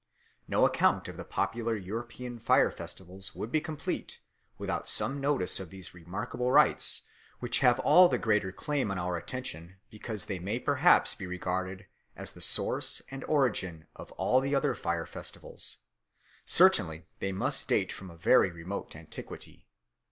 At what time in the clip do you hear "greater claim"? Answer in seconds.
8.17-8.89